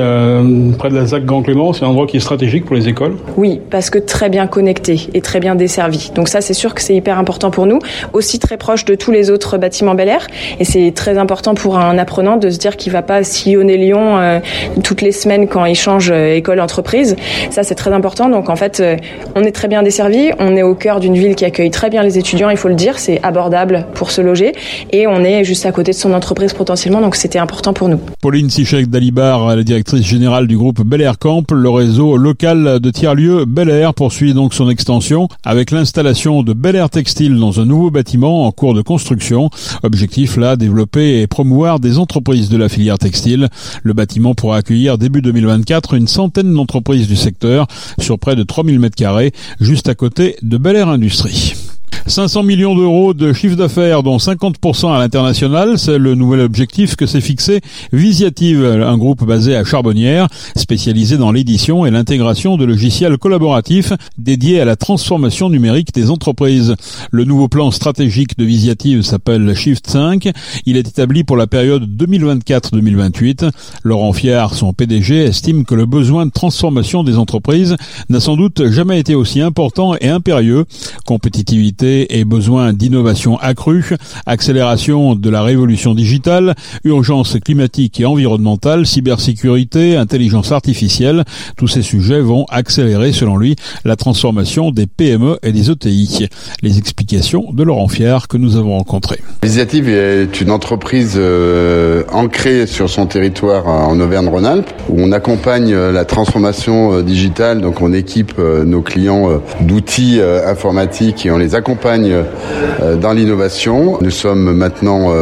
près 0.79 0.91
de 0.91 0.97
la 0.97 1.07
ZAC 1.07 1.25
Grand 1.25 1.43
Clément, 1.43 1.73
c'est 1.73 1.85
un 1.85 1.89
endroit 1.89 2.07
qui 2.07 2.17
est 2.17 2.21
stratégique 2.21 2.65
pour 2.65 2.77
les 2.77 2.89
écoles? 2.89 3.17
Oui, 3.37 3.61
parce 3.71 3.91
que 3.91 3.99
très 3.99 4.29
bien 4.29 4.47
connecté 4.47 5.09
est 5.15 5.25
très 5.25 5.41
bien 5.41 5.55
desservi. 5.55 6.11
Donc 6.15 6.29
ça, 6.29 6.41
c'est 6.41 6.55
sûr 6.55 6.75
que 6.75 6.83
c'est 6.83 6.95
hyper 6.95 7.19
important 7.19 7.51
pour 7.51 7.67
nous. 7.67 7.79
Aussi 8.13 8.39
très 8.39 8.57
proche 8.57 8.85
de 8.85 8.95
tous 8.95 9.11
les 9.11 9.31
autres 9.31 9.59
bâtiments 9.59 9.95
Bel 9.95 10.09
Air. 10.09 10.27
Et 10.59 10.65
c'est 10.65 10.93
très 10.95 11.19
important 11.19 11.55
pour 11.55 11.79
un 11.79 11.99
apprenant 11.99 12.37
de 12.37 12.51
se 12.51 12.59
dire 12.59 12.77
qu'il 12.77 12.93
va 12.93 13.03
pas 13.03 13.25
sillonner 13.25 13.77
Lyon 13.77 14.19
euh, 14.19 14.41
toutes 14.83 15.03
les 15.03 15.13
semaines 15.13 15.49
quand 15.49 15.65
il 15.65 15.75
change 15.75 16.11
euh, 16.11 16.35
école-entreprise. 16.35 17.17
Ça, 17.51 17.63
c'est 17.63 17.75
très 17.75 17.93
important. 17.93 18.29
Donc 18.29 18.49
en 18.49 18.57
fait, 18.57 18.81
euh, 18.81 18.97
on 19.35 19.43
est 19.43 19.53
très 19.53 19.69
bien 19.69 19.83
desservi. 19.83 20.31
On 20.39 20.57
est 20.57 20.63
au 20.63 20.75
cœur 20.75 21.01
d'une 21.01 21.15
ville 21.15 21.35
qui 21.35 21.45
accueille 21.45 21.71
très 21.71 21.91
bien 21.91 22.03
les 22.03 22.19
étudiants, 22.19 22.51
il 22.51 22.57
faut 22.57 22.69
le 22.69 22.75
dire. 22.75 22.99
C'est 22.99 23.21
abordable 23.23 23.80
pour 23.95 24.11
se 24.11 24.21
loger. 24.21 24.53
Et 24.93 25.07
on 25.07 25.25
est 25.25 25.45
juste 25.45 25.67
à 25.67 25.73
côté 25.73 25.93
de 25.93 25.97
son 25.97 26.13
entreprise 26.13 26.53
potentiellement. 26.53 27.01
Donc 27.01 27.17
c'était 27.17 27.39
important 27.39 27.73
pour 27.73 27.89
nous. 27.89 28.01
Pauline 28.21 28.51
Sichek 28.51 28.89
d'Alibar, 28.89 29.57
la 29.57 29.63
directrice 29.63 30.05
générale 30.05 30.47
du 30.47 30.57
groupe 30.57 30.83
Bel 30.83 31.01
Air 31.01 31.19
Camp, 31.19 31.51
le 31.51 31.71
réseau 31.71 32.17
local 32.17 32.81
de 32.81 32.91
tiers-lieux 32.91 33.45
Bel 33.47 33.71
Air 33.71 33.95
poursuit 33.95 34.35
donc 34.35 34.55
son 34.55 34.69
extension 34.69 35.29
avec 35.45 35.71
l'installation 35.71 36.43
de 36.43 36.53
Bel 36.53 36.77
Air 36.77 36.91
Textile 36.91 37.39
dans 37.39 37.61
un 37.61 37.67
nouveau 37.67 37.91
bâtiment 37.91 38.47
en 38.47 38.53
cours 38.53 38.75
de 38.75 38.83
construction. 38.83 39.51
Objectif 39.83 40.37
là, 40.37 40.57
développer 40.57 41.21
et 41.21 41.27
promouvoir 41.27 41.81
des 41.81 41.99
entreprises 41.99 42.49
de 42.49 42.57
la 42.57 42.69
filière 42.69 42.99
textile. 42.99 43.49
Le 43.83 43.93
bâtiment 43.93 44.35
pourra 44.35 44.59
accueillir 44.59 44.99
début 44.99 45.23
2024 45.23 45.95
une 45.95 46.09
centaine 46.09 46.53
d'entreprises 46.53 47.09
du 47.09 47.17
secteur 47.17 47.67
sur 47.99 48.19
près 48.19 48.37
de 48.37 48.43
3000 48.43 48.79
mètres 48.79 48.97
carrés, 48.97 49.33
juste 49.61 49.89
à 49.89 49.95
côté 49.95 50.37
de 50.43 50.57
Bel 50.57 50.77
Air 50.77 50.89
Industrie. 50.89 51.70
500 52.07 52.43
millions 52.43 52.75
d'euros 52.75 53.15
de 53.15 53.33
chiffre 53.33 53.57
d'affaires, 53.57 54.03
dont 54.03 54.17
50% 54.17 54.93
à 54.93 54.99
l'international, 54.99 55.79
c'est 55.79 55.99
le 55.99 56.15
nouvel 56.15 56.41
objectif 56.41 56.97
que 56.97 57.07
s'est 57.07 57.21
fixé 57.21 57.61
Visiative, 57.93 58.65
un 58.65 58.97
groupe 58.99 59.25
basé 59.25 59.57
à 59.57 59.65
Charbonnières, 59.65 60.29
spécialisé 60.57 61.17
dans 61.17 61.33
l'édition 61.33 61.87
et 61.87 61.91
l'intégration 61.91 62.57
de 62.57 62.65
logiciels 62.65 63.19
collaboratifs 63.19 63.93
dédiés 64.19 64.61
à 64.61 64.65
la 64.65 64.77
transformation 64.77 65.51
numérique 65.51 65.93
des 65.95 66.11
entreprises. 66.11 66.75
Le 67.11 67.25
nouveau 67.25 67.49
plan 67.49 67.71
stratégique 67.71 68.39
de 68.39 68.45
Visiative 68.45 69.03
s'appelle 69.03 69.55
Shift 69.55 69.89
5. 69.89 70.31
Il 70.67 70.77
est 70.77 70.89
établi 70.89 71.25
pour 71.25 71.37
la 71.37 71.47
période 71.47 71.89
2024-2028. 71.97 73.51
Laurent 73.85 74.13
Fiard, 74.13 74.55
son 74.55 74.73
PDG, 74.73 75.25
estime 75.25 75.65
que 75.65 75.75
le 75.75 75.87
besoin 75.87 76.27
de 76.27 76.31
transformation 76.31 77.05
des 77.05 77.19
entreprises 77.19 77.77
n'a 78.09 78.21
sans 78.21 78.37
doute 78.37 78.71
jamais 78.71 78.99
été 78.99 79.15
aussi 79.15 79.41
important 79.41 79.95
et 80.01 80.09
impérieux. 80.09 80.65
Compétitivité 81.07 81.90
et 81.91 82.25
besoin 82.25 82.73
d'innovation 82.73 83.39
accrue, 83.39 83.97
accélération 84.27 85.15
de 85.15 85.31
la 85.31 85.43
révolution 85.43 85.95
digitale, 85.95 86.55
urgence 86.85 87.37
climatique 87.45 88.01
et 88.01 88.05
environnementale, 88.05 88.87
cybersécurité, 88.87 89.97
intelligence 89.97 90.53
artificielle, 90.53 91.25
tous 91.57 91.69
ces 91.69 91.83
sujets 91.83 92.21
vont 92.21 92.45
accélérer, 92.49 93.13
selon 93.13 93.37
lui, 93.37 93.57
la 93.85 93.97
transformation 93.97 94.71
des 94.71 94.87
PME 94.87 95.39
et 95.43 95.53
des 95.53 95.71
ETI. 95.71 96.29
Les 96.63 96.79
explications 96.79 97.53
de 97.53 97.63
Laurent 97.63 97.89
Fier 97.89 98.29
que 98.29 98.37
nous 98.37 98.57
avons 98.57 98.77
rencontré. 98.77 99.21
L'initiative 99.43 99.89
est 99.89 100.41
une 100.41 100.51
entreprise 100.51 101.15
euh, 101.17 102.05
ancrée 102.13 102.67
sur 102.67 102.89
son 102.89 103.07
territoire 103.07 103.67
en 103.67 103.99
Auvergne-Rhône-Alpes 103.99 104.71
où 104.89 105.01
on 105.01 105.13
accompagne 105.13 105.73
euh, 105.73 105.93
la 105.93 106.05
transformation 106.05 106.93
euh, 106.93 107.03
digitale, 107.03 107.61
donc 107.61 107.81
on 107.81 107.93
équipe 107.93 108.39
nos 108.39 108.83
clients 108.83 109.41
d'outils 109.61 110.21
informatiques 110.21 111.27
et 111.27 111.31
on 111.31 111.39
les 111.39 111.55
accompagne 111.55 111.80
euh, 111.87 112.97
dans 112.97 113.13
l'innovation. 113.13 113.99
Nous 114.01 114.11
sommes 114.11 114.53
maintenant 114.53 115.13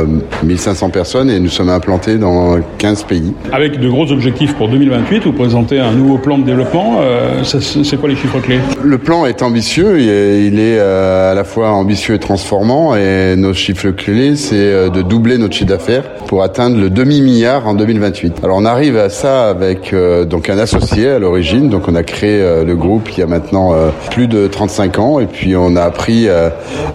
1500 0.43 0.87
euh, 0.87 0.91
personnes 0.91 1.31
et 1.31 1.39
nous 1.39 1.49
sommes 1.49 1.69
implantés 1.69 2.17
dans 2.17 2.59
15 2.79 3.05
pays. 3.05 3.33
Avec 3.53 3.79
de 3.81 3.89
gros 3.89 4.11
objectifs 4.11 4.55
pour 4.55 4.69
2028, 4.69 5.25
vous 5.25 5.33
présentez 5.33 5.79
un 5.79 5.93
nouveau 5.93 6.19
plan 6.19 6.39
de 6.39 6.45
développement. 6.45 7.01
Euh, 7.01 7.43
c'est 7.45 7.97
quoi 7.99 8.09
les 8.09 8.17
chiffres 8.17 8.41
clés? 8.41 8.59
Le 8.83 8.99
plan 8.99 9.27
est 9.27 9.43
ambitieux, 9.43 10.01
il 10.01 10.59
est 10.59 10.79
à 10.81 11.35
la 11.35 11.45
fois 11.45 11.71
ambitieux 11.71 12.15
et 12.15 12.19
transformant 12.19 12.97
et 12.97 13.37
nos 13.37 13.55
chiffres 13.55 13.91
clés, 13.91 14.37
c'est 14.37 14.91
de 14.91 15.03
doubler 15.03 15.39
notre 15.39 15.55
chiffre 15.55 15.71
d'affaires 15.71 16.05
pour 16.27 16.43
atteindre 16.43 16.79
le 16.79 16.91
demi-milliard 16.91 17.67
en 17.67 17.75
2028. 17.75 18.41
Alors 18.43 18.59
on 18.59 18.65
arrive 18.65 18.97
à 18.97 19.11
ça 19.11 19.49
avec 19.49 19.95
donc 20.29 20.49
un 20.51 20.59
associé 20.59 21.09
à 21.09 21.19
l'origine, 21.19 21.69
donc 21.69 21.89
on 21.89 21.95
a 21.95 22.03
créé 22.03 22.65
le 22.65 22.77
groupe 22.77 23.09
il 23.17 23.21
y 23.21 23.23
a 23.23 23.27
maintenant 23.27 23.75
plus 24.11 24.27
de 24.27 24.47
35 24.47 24.99
ans 24.99 25.21
et 25.21 25.27
puis 25.27 25.57
on 25.57 25.77
a 25.77 25.83
appris 25.83 26.29
à 26.29 26.48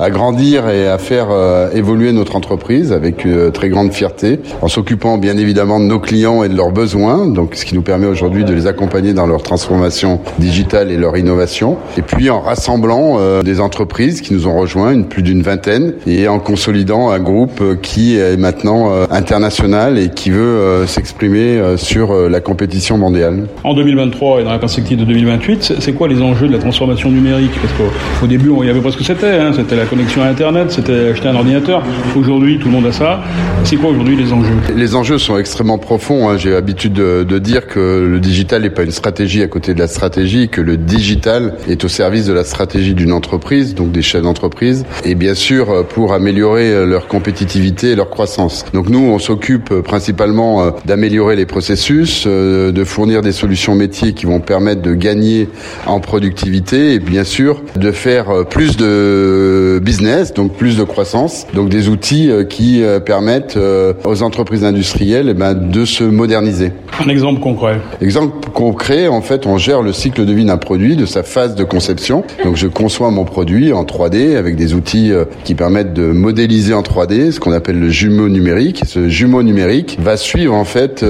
grandir 0.10 0.70
et 0.70 0.88
à 0.88 0.98
faire 0.98 1.28
euh, 1.32 1.72
évoluer 1.74 2.12
notre 2.12 2.36
entreprise 2.36 2.92
avec 2.92 3.26
une 3.26 3.52
très 3.52 3.70
grande 3.70 3.92
fierté, 3.92 4.40
en 4.62 4.68
s'occupant 4.68 5.18
bien 5.18 5.38
évidemment 5.38 5.80
de 5.80 5.86
nos 5.86 6.00
clients 6.00 6.44
et 6.44 6.50
de 6.50 6.56
leurs 6.56 6.72
besoins, 6.72 7.28
donc 7.28 7.56
ce 7.56 7.66
qui 7.66 7.76
nous 7.76 7.82
permet 7.82 8.08
aujourd'hui 8.08 8.44
de 8.44 8.54
les 8.54 8.68
accompagner 8.68 9.14
dans 9.14 9.28
leur 9.28 9.44
transformation 9.44 10.20
digitale 10.40 10.92
et 10.92 10.98
leur 10.98 11.18
innovation, 11.18 11.78
et 11.98 12.02
puis 12.02 12.30
en 12.30 12.40
rassemblant 12.40 13.18
euh, 13.20 13.44
des 13.44 13.60
entreprises 13.60 14.22
qui 14.22 14.34
nous 14.34 14.48
ont 14.48 14.58
rejoints, 14.58 14.94
une, 14.94 15.06
plus 15.06 15.24
d'une 15.24 15.42
vingtaine, 15.42 15.94
et 16.08 16.28
en 16.28 16.40
consolidant 16.40 17.10
un 17.10 17.20
groupe 17.20 17.62
euh, 17.62 17.76
qui 17.76 18.18
est 18.18 18.38
maintenant 18.38 18.92
international 19.12 19.98
et 19.98 20.10
qui 20.10 20.30
veut 20.30 20.86
s'exprimer 20.88 21.60
sur 21.78 22.14
la 22.30 22.40
compétition 22.40 22.98
mondiale. 22.98 23.48
En 23.64 23.74
2023 23.74 24.42
et 24.42 24.44
dans 24.44 24.52
la 24.52 24.60
perspective 24.60 25.00
de 25.00 25.06
2028, 25.06 25.76
c'est 25.80 25.94
quoi 25.94 26.08
les 26.08 26.22
enjeux 26.22 26.48
de 26.48 26.54
la 26.54 26.60
transformation 26.60 27.10
numérique? 27.10 27.52
Parce 27.62 27.74
qu'au 27.74 28.28
début, 28.28 28.50
on 28.50 28.64
y 28.64 28.70
avait 28.70 28.82
pas 28.82 28.92
ce 28.92 28.98
que 28.98 29.04
c'était. 29.04 29.40
Hein. 29.44 29.52
C'était 29.54 29.76
la 29.76 29.86
connexion 29.86 30.22
à 30.22 30.28
Internet, 30.28 30.72
c'était 30.72 31.10
acheter 31.10 31.28
un 31.28 31.36
ordinateur. 31.36 31.84
Aujourd'hui, 32.16 32.60
tout 32.60 32.68
le 32.68 32.74
monde 32.74 32.86
a 32.86 32.92
ça. 32.92 33.22
C'est 33.64 33.76
quoi 33.76 33.90
aujourd'hui 33.90 34.16
les 34.16 34.32
enjeux? 34.32 34.54
Les 34.76 34.96
enjeux 34.96 35.18
sont 35.18 35.38
extrêmement 35.38 35.78
profonds. 35.78 36.30
Hein. 36.30 36.38
J'ai 36.38 36.52
l'habitude 36.52 36.94
de, 36.94 37.24
de, 37.24 37.40
dire 37.40 37.68
que 37.68 38.08
le 38.10 38.20
digital 38.20 38.62
n'est 38.62 38.70
pas 38.70 38.84
une 38.84 38.92
stratégie 38.92 39.42
à 39.42 39.48
côté 39.48 39.74
de 39.74 39.80
la 39.80 39.88
stratégie, 39.88 40.48
que 40.48 40.62
le 40.62 40.78
digital 40.78 41.56
est 41.68 41.84
au 41.84 41.88
service 41.90 42.26
de 42.26 42.34
la 42.34 42.44
stratégie 42.44 42.94
d'une 42.94 43.12
entreprise, 43.12 43.76
donc 43.76 43.92
des 43.92 44.02
chefs 44.02 44.22
d'entreprise, 44.22 44.86
et 45.04 45.16
bien 45.16 45.36
sûr 45.36 45.86
pour 45.88 46.14
améliorer 46.14 46.86
leur 46.86 47.08
compétitivité 47.08 47.92
et 47.92 47.96
leur 47.96 48.10
croissance. 48.10 48.66
Donc 48.74 48.90
nous, 48.90 49.00
on 49.00 49.20
s'occupe 49.20 49.74
principalement 49.82 50.74
d'améliorer 50.86 51.36
les 51.36 51.46
processus, 51.46 52.26
de 52.26 52.84
fournir 52.86 53.22
des 53.22 53.32
solutions 53.32 53.76
métiers 53.76 54.14
qui 54.14 54.26
vont 54.26 54.40
permettre 54.40 54.82
de 54.82 54.94
gagner 54.94 55.50
en 55.86 56.00
productivité 56.00 56.94
et 56.94 57.00
bien 57.00 57.24
sûr 57.24 57.62
de 57.76 57.92
faire 57.92 58.46
plus 58.50 58.78
de 58.78 59.33
business, 59.82 60.34
donc 60.34 60.54
plus 60.54 60.78
de 60.78 60.84
croissance, 60.84 61.46
donc 61.54 61.70
des 61.70 61.90
outils 61.90 62.32
qui 62.50 62.82
permettent 63.06 63.58
aux 64.06 64.24
entreprises 64.24 64.64
industrielles 64.64 65.28
eh 65.30 65.34
ben, 65.34 65.54
de 65.54 65.86
se 65.86 66.04
moderniser. 66.04 66.72
Un 67.04 67.10
exemple 67.10 67.42
concret. 67.42 67.80
Exemple 68.02 68.50
concret, 68.54 69.08
en 69.08 69.22
fait, 69.22 69.46
on 69.46 69.58
gère 69.58 69.82
le 69.82 69.94
cycle 69.94 70.26
de 70.26 70.34
vie 70.34 70.46
d'un 70.46 70.58
produit, 70.58 70.96
de 70.96 71.06
sa 71.06 71.24
phase 71.24 71.56
de 71.56 71.64
conception. 71.64 72.24
Donc 72.44 72.56
je 72.56 72.68
conçois 72.68 73.12
mon 73.12 73.26
produit 73.26 73.74
en 73.74 73.84
3D 73.84 74.36
avec 74.36 74.56
des 74.56 74.74
outils 74.74 75.12
qui 75.44 75.56
permettent 75.56 75.94
de 75.94 76.12
modéliser 76.12 76.74
en 76.74 76.82
3D, 76.82 77.32
ce 77.32 77.40
qu'on 77.40 77.52
appelle 77.52 77.80
le 77.80 77.90
jumeau 77.90 78.30
numérique. 78.30 78.84
Ce 78.86 79.10
jumeau 79.10 79.44
numérique 79.44 79.98
va 80.02 80.18
suivre 80.18 80.54
en 80.54 80.66
fait 80.66 81.04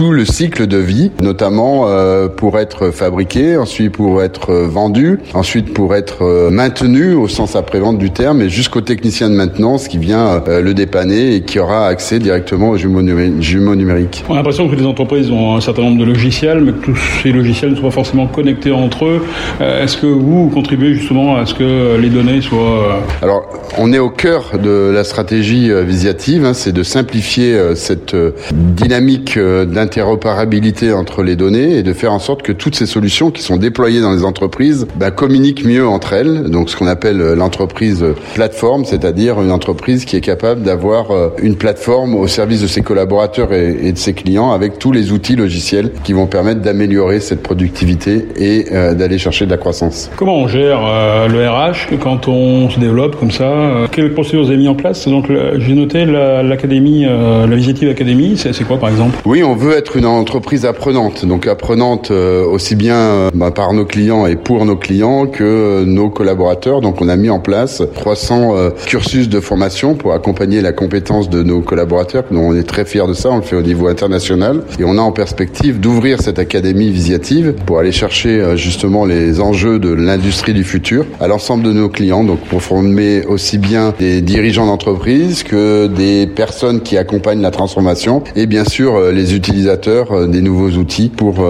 tout 0.00 0.12
le 0.12 0.24
cycle 0.24 0.66
de 0.66 0.78
vie, 0.78 1.10
notamment 1.22 1.88
euh, 1.88 2.28
pour 2.28 2.58
être 2.58 2.90
fabriqué, 2.90 3.58
ensuite 3.58 3.92
pour 3.92 4.22
être 4.22 4.54
vendu, 4.54 5.18
ensuite 5.34 5.74
pour 5.74 5.94
être 5.94 6.22
euh, 6.22 6.50
maintenu 6.50 7.12
au 7.12 7.28
sens 7.28 7.49
après-vente 7.56 7.98
du 7.98 8.10
terme, 8.10 8.42
et 8.42 8.48
jusqu'au 8.48 8.80
technicien 8.80 9.30
de 9.30 9.34
maintenance 9.34 9.88
qui 9.88 9.98
vient 9.98 10.42
euh, 10.48 10.60
le 10.60 10.74
dépanner 10.74 11.34
et 11.34 11.40
qui 11.42 11.58
aura 11.58 11.86
accès 11.86 12.18
directement 12.18 12.70
au 12.70 12.76
jumeau, 12.76 13.02
numérique. 13.02 14.24
On 14.28 14.34
a 14.34 14.36
l'impression 14.36 14.68
que 14.68 14.76
les 14.76 14.86
entreprises 14.86 15.30
ont 15.30 15.56
un 15.56 15.60
certain 15.60 15.82
nombre 15.82 15.98
de 15.98 16.04
logiciels, 16.04 16.60
mais 16.60 16.72
que 16.72 16.86
tous 16.86 16.96
ces 17.22 17.32
logiciels 17.32 17.70
ne 17.70 17.76
sont 17.76 17.82
pas 17.82 17.90
forcément 17.90 18.26
connectés 18.26 18.72
entre 18.72 19.06
eux. 19.06 19.22
Est-ce 19.60 19.96
que 19.96 20.06
vous 20.06 20.48
contribuez 20.48 20.94
justement 20.94 21.36
à 21.36 21.46
ce 21.46 21.54
que 21.54 21.96
les 21.96 22.08
données 22.08 22.40
soient... 22.40 23.02
Alors, 23.22 23.42
on 23.78 23.92
est 23.92 23.98
au 23.98 24.10
cœur 24.10 24.58
de 24.62 24.90
la 24.92 25.04
stratégie 25.04 25.70
visiative, 25.84 26.44
hein, 26.44 26.54
c'est 26.54 26.72
de 26.72 26.82
simplifier 26.82 27.56
cette 27.74 28.16
dynamique 28.52 29.38
d'interopérabilité 29.38 30.92
entre 30.92 31.22
les 31.22 31.36
données 31.36 31.76
et 31.76 31.82
de 31.82 31.92
faire 31.92 32.12
en 32.12 32.18
sorte 32.18 32.42
que 32.42 32.52
toutes 32.52 32.74
ces 32.74 32.86
solutions 32.86 33.30
qui 33.30 33.42
sont 33.42 33.56
déployées 33.56 34.00
dans 34.00 34.12
les 34.12 34.24
entreprises 34.24 34.86
bah, 34.96 35.10
communiquent 35.10 35.64
mieux 35.64 35.86
entre 35.86 36.12
elles. 36.12 36.50
Donc 36.50 36.70
ce 36.70 36.76
qu'on 36.76 36.86
appelle 36.86 37.20
l'entreprise 37.40 38.04
plateforme, 38.34 38.84
c'est-à-dire 38.84 39.40
une 39.40 39.50
entreprise 39.50 40.04
qui 40.04 40.16
est 40.16 40.20
capable 40.20 40.62
d'avoir 40.62 41.10
euh, 41.10 41.30
une 41.42 41.56
plateforme 41.56 42.14
au 42.14 42.28
service 42.28 42.62
de 42.62 42.66
ses 42.66 42.82
collaborateurs 42.82 43.52
et, 43.52 43.92
de 43.92 43.98
ses 43.98 44.12
clients 44.12 44.52
avec 44.52 44.78
tous 44.78 44.92
les 44.92 45.10
outils 45.10 45.36
logiciels 45.36 45.90
qui 46.04 46.12
vont 46.12 46.26
permettre 46.26 46.60
d'améliorer 46.60 47.18
cette 47.18 47.42
productivité 47.42 48.26
et 48.36 48.66
euh, 48.72 48.94
d'aller 48.94 49.18
chercher 49.18 49.46
de 49.46 49.50
la 49.50 49.56
croissance. 49.56 50.10
Comment 50.16 50.36
on 50.36 50.48
gère 50.48 50.80
euh, 50.84 51.28
le 51.28 51.48
RH 51.48 51.98
quand 52.00 52.28
on 52.28 52.68
se 52.68 52.78
développe 52.78 53.18
comme 53.18 53.30
ça 53.30 53.50
Quelles 53.90 54.12
procédures 54.12 54.44
vous 54.44 54.50
avez 54.50 54.58
mis 54.58 54.68
en 54.68 54.74
place? 54.74 55.08
Donc 55.08 55.26
j'ai 55.56 55.74
noté 55.74 56.04
l'académie, 56.04 57.04
la, 57.04 57.46
la 57.46 57.56
Visitive 57.56 57.88
Academy, 57.88 58.36
c'est 58.36 58.64
quoi 58.64 58.78
par 58.78 58.90
exemple? 58.90 59.16
Oui, 59.24 59.42
on 59.42 59.54
veut 59.54 59.72
être 59.72 59.96
une 59.96 60.06
entreprise 60.06 60.66
apprenante, 60.66 61.24
donc 61.24 61.46
apprenante 61.46 62.10
aussi 62.10 62.76
bien 62.76 63.30
bah, 63.34 63.50
par 63.50 63.72
nos 63.72 63.86
clients 63.86 64.26
et 64.26 64.36
pour 64.36 64.64
nos 64.66 64.76
clients 64.76 65.26
que 65.26 65.84
nos 65.84 66.10
collaborateurs. 66.10 66.80
Donc 66.80 67.00
on 67.00 67.08
a 67.08 67.16
mis 67.16 67.29
en 67.30 67.38
place 67.38 67.82
300 67.94 68.56
euh, 68.56 68.70
cursus 68.86 69.28
de 69.28 69.40
formation 69.40 69.94
pour 69.94 70.12
accompagner 70.12 70.60
la 70.60 70.72
compétence 70.72 71.30
de 71.30 71.42
nos 71.42 71.60
collaborateurs. 71.60 72.24
Donc 72.30 72.44
on 72.44 72.56
est 72.56 72.64
très 72.64 72.84
fiers 72.84 73.06
de 73.06 73.12
ça, 73.12 73.30
on 73.30 73.36
le 73.36 73.42
fait 73.42 73.56
au 73.56 73.62
niveau 73.62 73.88
international 73.88 74.62
et 74.78 74.84
on 74.84 74.98
a 74.98 75.00
en 75.00 75.12
perspective 75.12 75.80
d'ouvrir 75.80 76.20
cette 76.20 76.38
académie 76.38 76.90
visiative 76.90 77.54
pour 77.66 77.78
aller 77.78 77.92
chercher 77.92 78.40
euh, 78.40 78.56
justement 78.56 79.04
les 79.04 79.40
enjeux 79.40 79.78
de 79.78 79.92
l'industrie 79.92 80.54
du 80.54 80.64
futur 80.64 81.06
à 81.20 81.28
l'ensemble 81.28 81.62
de 81.62 81.72
nos 81.72 81.88
clients. 81.88 82.24
Donc 82.24 82.40
pour 82.40 82.62
former 82.62 83.24
aussi 83.26 83.58
bien 83.58 83.94
des 83.98 84.20
dirigeants 84.20 84.66
d'entreprise 84.66 85.42
que 85.42 85.86
des 85.86 86.26
personnes 86.26 86.80
qui 86.80 86.96
accompagnent 86.96 87.42
la 87.42 87.50
transformation 87.50 88.22
et 88.36 88.46
bien 88.46 88.64
sûr 88.64 88.94
euh, 88.94 89.12
les 89.12 89.34
utilisateurs 89.34 90.28
des 90.28 90.40
nouveaux 90.42 90.70
outils 90.70 91.08
pour 91.08 91.44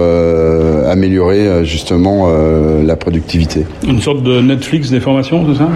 améliorer 0.87 1.65
justement 1.65 2.27
la 2.83 2.95
productivité. 2.95 3.65
Une 3.87 4.01
sorte 4.01 4.23
de 4.23 4.41
Netflix 4.41 4.89
des 4.89 4.99
formations, 4.99 5.45
c'est 5.47 5.57
ça? 5.57 5.69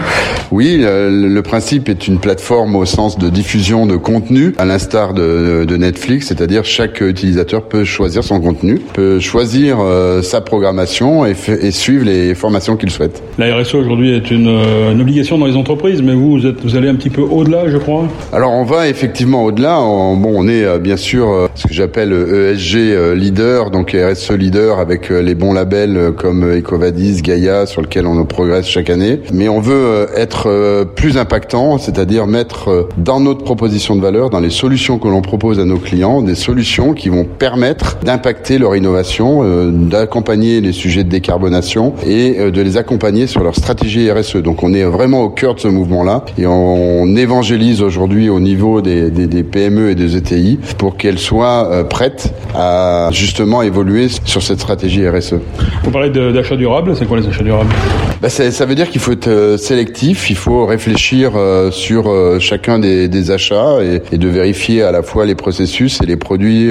Oui, 0.51 0.77
le, 0.79 1.41
principe 1.41 1.89
est 1.89 2.07
une 2.07 2.19
plateforme 2.19 2.75
au 2.75 2.85
sens 2.85 3.17
de 3.17 3.29
diffusion 3.29 3.85
de 3.85 3.95
contenu, 3.95 4.53
à 4.57 4.65
l'instar 4.65 5.13
de, 5.13 5.75
Netflix, 5.75 6.27
c'est-à-dire 6.27 6.63
chaque 6.63 7.01
utilisateur 7.01 7.63
peut 7.63 7.83
choisir 7.83 8.23
son 8.23 8.39
contenu, 8.39 8.79
peut 8.93 9.19
choisir 9.19 9.77
euh, 9.79 10.21
sa 10.21 10.39
programmation 10.41 11.25
et, 11.25 11.35
et, 11.61 11.71
suivre 11.71 12.05
les 12.05 12.33
formations 12.33 12.77
qu'il 12.77 12.89
souhaite. 12.89 13.21
La 13.37 13.55
RSE 13.55 13.75
aujourd'hui 13.75 14.15
est 14.15 14.31
une, 14.31 14.47
euh, 14.47 14.93
une, 14.93 15.01
obligation 15.01 15.37
dans 15.37 15.45
les 15.45 15.57
entreprises, 15.57 16.01
mais 16.01 16.13
vous, 16.13 16.31
vous, 16.31 16.45
êtes, 16.45 16.61
vous 16.63 16.77
allez 16.77 16.87
un 16.87 16.95
petit 16.95 17.09
peu 17.09 17.21
au-delà, 17.21 17.69
je 17.69 17.77
crois? 17.77 18.07
Alors 18.31 18.53
on 18.53 18.63
va 18.63 18.87
effectivement 18.87 19.43
au-delà. 19.43 19.75
Bon, 19.75 20.31
on 20.33 20.47
est 20.47 20.63
euh, 20.63 20.77
bien 20.79 20.97
sûr 20.97 21.49
ce 21.55 21.67
que 21.67 21.73
j'appelle 21.73 22.13
ESG 22.13 23.15
leader, 23.15 23.71
donc 23.71 23.91
RSE 23.91 24.31
leader 24.31 24.79
avec 24.79 25.09
les 25.09 25.35
bons 25.35 25.53
labels 25.53 26.13
comme 26.17 26.57
Ecovadis, 26.57 27.21
Gaia, 27.21 27.65
sur 27.65 27.81
lequel 27.81 28.07
on 28.07 28.23
progresse 28.25 28.67
chaque 28.67 28.89
année. 28.89 29.19
Mais 29.33 29.49
on 29.49 29.59
veut 29.59 29.74
être 30.15 30.85
plus 30.95 31.17
impactant, 31.17 31.77
c'est-à-dire 31.77 32.27
mettre 32.27 32.89
dans 32.97 33.19
notre 33.19 33.43
proposition 33.43 33.95
de 33.95 34.01
valeur, 34.01 34.29
dans 34.29 34.39
les 34.39 34.49
solutions 34.49 34.99
que 34.99 35.07
l'on 35.07 35.21
propose 35.21 35.59
à 35.59 35.65
nos 35.65 35.77
clients, 35.77 36.21
des 36.21 36.35
solutions 36.35 36.93
qui 36.93 37.09
vont 37.09 37.25
permettre 37.25 37.97
d'impacter 38.03 38.57
leur 38.57 38.75
innovation, 38.75 39.43
d'accompagner 39.71 40.61
les 40.61 40.71
sujets 40.71 41.03
de 41.03 41.09
décarbonation 41.09 41.93
et 42.05 42.51
de 42.51 42.61
les 42.61 42.77
accompagner 42.77 43.27
sur 43.27 43.43
leur 43.43 43.55
stratégie 43.55 44.11
RSE. 44.11 44.37
Donc 44.37 44.63
on 44.63 44.73
est 44.73 44.83
vraiment 44.83 45.21
au 45.21 45.29
cœur 45.29 45.55
de 45.55 45.59
ce 45.59 45.67
mouvement-là 45.67 46.25
et 46.37 46.45
on 46.47 47.15
évangélise 47.15 47.81
aujourd'hui 47.81 48.29
au 48.29 48.39
niveau 48.39 48.81
des, 48.81 49.09
des, 49.09 49.27
des, 49.27 49.43
PME 49.43 49.91
et 49.91 49.95
des 49.95 50.15
ETI 50.15 50.59
pour 50.77 50.97
qu'elles 50.97 51.19
soient 51.19 51.85
prêtes 51.89 52.33
à 52.53 53.09
justement 53.11 53.61
évoluer 53.61 54.07
sur 54.25 54.41
cette 54.41 54.59
stratégie 54.59 55.07
RSE. 55.07 55.35
Vous 55.83 55.91
parlez 55.91 56.09
d'achat 56.09 56.55
durable, 56.55 56.95
c'est 56.95 57.05
quoi 57.05 57.19
les 57.19 57.27
achats 57.27 57.43
durables? 57.43 57.73
Bah 58.21 58.29
Ça 58.29 58.65
veut 58.65 58.75
dire 58.75 58.89
qu'il 58.89 59.01
faut 59.01 59.11
être 59.11 59.27
euh, 59.27 59.57
sélectif, 59.65 60.29
il 60.29 60.35
faut 60.35 60.65
réfléchir 60.67 61.31
euh, 61.35 61.71
sur 61.71 62.07
euh, 62.07 62.37
chacun 62.39 62.77
des, 62.77 63.07
des 63.07 63.31
achats 63.31 63.83
et, 63.83 64.01
et, 64.13 64.17
de 64.19 64.27
vérifier 64.27 64.83
à 64.83 64.91
la 64.91 65.01
fois 65.01 65.25
les 65.25 65.33
processus 65.33 65.99
et 66.03 66.05
les 66.05 66.17
produits 66.17 66.69